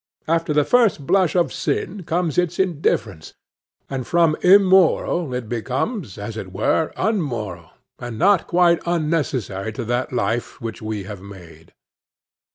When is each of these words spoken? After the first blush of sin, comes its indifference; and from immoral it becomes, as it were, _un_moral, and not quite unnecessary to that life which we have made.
After 0.27 0.51
the 0.51 0.63
first 0.63 1.05
blush 1.05 1.35
of 1.35 1.53
sin, 1.53 2.01
comes 2.05 2.39
its 2.39 2.57
indifference; 2.57 3.35
and 3.87 4.07
from 4.07 4.35
immoral 4.41 5.31
it 5.35 5.47
becomes, 5.47 6.17
as 6.17 6.37
it 6.37 6.51
were, 6.51 6.91
_un_moral, 6.97 7.69
and 7.99 8.17
not 8.17 8.47
quite 8.47 8.81
unnecessary 8.87 9.71
to 9.73 9.85
that 9.85 10.11
life 10.11 10.59
which 10.59 10.81
we 10.81 11.03
have 11.03 11.21
made. 11.21 11.75